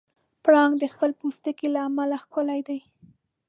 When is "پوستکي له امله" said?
1.19-2.17